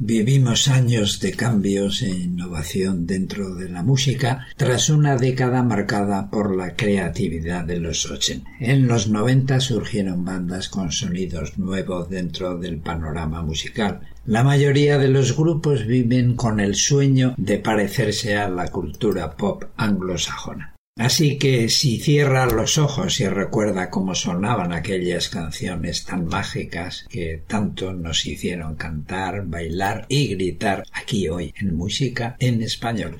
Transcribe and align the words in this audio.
Vivimos 0.00 0.68
años 0.68 1.18
de 1.18 1.32
cambios 1.32 2.02
e 2.02 2.08
innovación 2.08 3.04
dentro 3.04 3.56
de 3.56 3.68
la 3.68 3.82
música 3.82 4.46
tras 4.56 4.90
una 4.90 5.16
década 5.16 5.64
marcada 5.64 6.30
por 6.30 6.56
la 6.56 6.76
creatividad 6.76 7.64
de 7.64 7.80
los 7.80 8.08
80. 8.08 8.48
En 8.60 8.86
los 8.86 9.08
90 9.08 9.58
surgieron 9.58 10.24
bandas 10.24 10.68
con 10.68 10.92
sonidos 10.92 11.58
nuevos 11.58 12.08
dentro 12.08 12.56
del 12.56 12.78
panorama 12.78 13.42
musical. 13.42 14.02
La 14.24 14.44
mayoría 14.44 14.98
de 14.98 15.08
los 15.08 15.36
grupos 15.36 15.84
viven 15.84 16.36
con 16.36 16.60
el 16.60 16.76
sueño 16.76 17.34
de 17.36 17.58
parecerse 17.58 18.36
a 18.36 18.48
la 18.48 18.68
cultura 18.68 19.36
pop 19.36 19.64
anglosajona. 19.76 20.77
Así 20.98 21.38
que 21.38 21.68
si 21.68 21.98
cierra 21.98 22.46
los 22.46 22.76
ojos 22.76 23.20
y 23.20 23.28
recuerda 23.28 23.88
cómo 23.88 24.16
sonaban 24.16 24.72
aquellas 24.72 25.28
canciones 25.28 26.04
tan 26.04 26.26
mágicas 26.26 27.06
que 27.08 27.40
tanto 27.46 27.92
nos 27.92 28.26
hicieron 28.26 28.74
cantar, 28.74 29.46
bailar 29.46 30.06
y 30.08 30.26
gritar 30.26 30.82
aquí 30.92 31.28
hoy 31.28 31.54
en 31.60 31.76
música 31.76 32.34
en 32.40 32.62
español. 32.62 33.16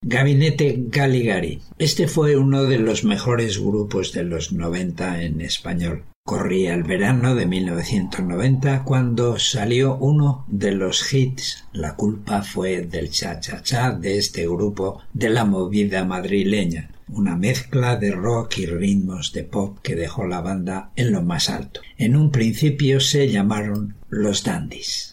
Gabinete 0.00 0.76
Galigari. 0.88 1.60
Este 1.78 2.06
fue 2.06 2.36
uno 2.36 2.64
de 2.64 2.78
los 2.78 3.02
mejores 3.02 3.58
grupos 3.58 4.12
de 4.12 4.22
los 4.22 4.52
90 4.52 5.22
en 5.22 5.40
español. 5.40 6.04
Corría 6.24 6.74
el 6.74 6.84
verano 6.84 7.34
de 7.34 7.46
1990 7.46 8.84
cuando 8.84 9.40
salió 9.40 9.96
uno 9.96 10.44
de 10.46 10.70
los 10.70 11.12
hits 11.12 11.64
La 11.72 11.96
culpa 11.96 12.42
fue 12.42 12.82
del 12.82 13.10
cha-cha-cha 13.10 13.90
de 13.90 14.18
este 14.18 14.46
grupo 14.46 15.02
de 15.12 15.30
la 15.30 15.44
movida 15.44 16.04
madrileña, 16.04 16.90
una 17.08 17.34
mezcla 17.34 17.96
de 17.96 18.12
rock 18.12 18.58
y 18.58 18.66
ritmos 18.66 19.32
de 19.32 19.42
pop 19.42 19.78
que 19.82 19.96
dejó 19.96 20.24
la 20.24 20.40
banda 20.40 20.92
en 20.94 21.10
lo 21.10 21.22
más 21.22 21.50
alto. 21.50 21.80
En 21.98 22.14
un 22.14 22.30
principio 22.30 23.00
se 23.00 23.28
llamaron 23.28 23.96
Los 24.08 24.44
Dandies. 24.44 25.10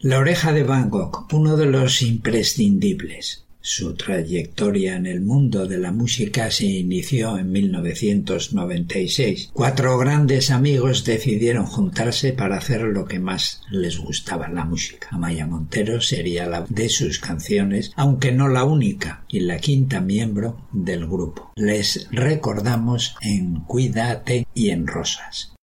La 0.00 0.20
oreja 0.20 0.52
de 0.52 0.62
Van 0.62 0.90
Gogh, 0.90 1.26
uno 1.32 1.56
de 1.56 1.66
los 1.66 2.02
imprescindibles. 2.02 3.46
Su 3.60 3.96
trayectoria 3.96 4.94
en 4.94 5.06
el 5.06 5.22
mundo 5.22 5.66
de 5.66 5.76
la 5.76 5.90
música 5.90 6.52
se 6.52 6.66
inició 6.66 7.36
en 7.36 7.50
1996. 7.50 9.50
Cuatro 9.52 9.98
grandes 9.98 10.52
amigos 10.52 11.04
decidieron 11.04 11.66
juntarse 11.66 12.32
para 12.32 12.58
hacer 12.58 12.82
lo 12.82 13.06
que 13.06 13.18
más 13.18 13.62
les 13.72 13.98
gustaba, 13.98 14.48
la 14.48 14.64
música. 14.64 15.08
Amaya 15.10 15.48
Montero 15.48 16.00
sería 16.00 16.46
la 16.46 16.64
de 16.68 16.88
sus 16.90 17.18
canciones, 17.18 17.90
aunque 17.96 18.30
no 18.30 18.46
la 18.46 18.62
única, 18.62 19.24
y 19.28 19.40
la 19.40 19.58
quinta 19.58 20.00
miembro 20.00 20.60
del 20.70 21.08
grupo. 21.08 21.50
Les 21.56 22.06
recordamos 22.12 23.16
en 23.20 23.64
Cuídate 23.64 24.46
y 24.54 24.70
en 24.70 24.86
Rosas. 24.86 25.54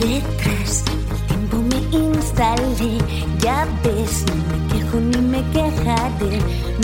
Detrás, 0.00 0.82
el 1.12 1.26
tiempo 1.26 1.56
me 1.58 1.76
instalé. 1.98 2.96
Ya 3.40 3.68
ves, 3.84 4.24
ni 4.32 4.40
me 4.50 4.58
quejo 4.72 4.98
ni 4.98 5.18
me 5.18 5.42
quejaré. 5.50 6.38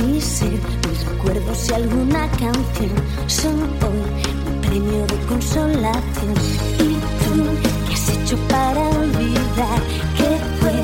Mi 0.05 0.21
ser, 0.21 0.53
mis 0.87 1.07
recuerdos 1.07 1.69
y 1.71 1.73
alguna 1.73 2.29
canción 2.33 2.93
son 3.27 3.63
hoy 3.85 4.03
mi 4.45 4.69
premio 4.69 5.07
de 5.07 5.19
consolación. 5.29 6.35
¿Y 6.79 6.93
tú 7.25 7.43
qué 7.89 7.95
has 7.95 8.09
hecho 8.11 8.37
para 8.49 8.87
olvidar 8.91 9.81
que 10.19 10.31
fue 10.61 10.77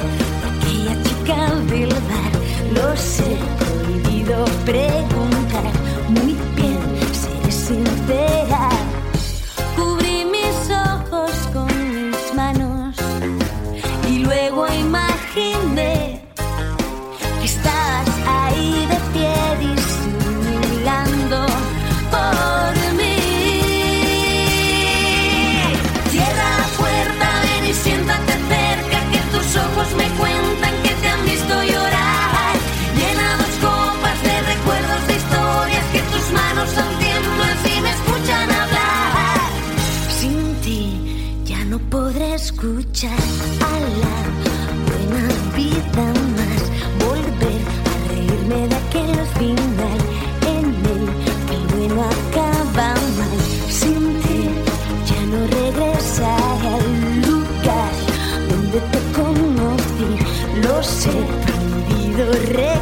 aquella 0.49 1.02
chica 1.02 1.55
del 1.70 1.90
bar? 1.90 2.32
Lo 2.73 2.96
sé, 2.96 3.37
prohibido 3.58 4.44
preguntar. 4.64 5.12
Escuchar 42.43 43.23
a 43.61 43.75
la 44.03 44.19
buena 44.89 45.25
vida 45.56 46.06
más. 46.37 46.62
Volver 47.06 47.61
a 47.91 47.94
reírme 48.09 48.61
de 48.69 48.77
aquel 48.83 49.15
final 49.39 49.99
en 50.55 50.65
el 50.94 51.03
que 51.47 51.55
el 51.55 51.65
bueno 51.73 52.03
acaba 52.03 52.94
mal. 53.19 53.39
Sin 53.69 54.03
ti 54.23 54.43
ya 55.09 55.21
no 55.31 55.41
regresaré 55.59 56.69
al 56.79 57.23
lugar 57.29 57.93
donde 58.50 58.79
te 58.93 59.00
conocí. 59.19 60.11
Lo 60.65 60.83
sé, 60.83 61.15
prohibido 61.44 62.25
recordar. 62.59 62.81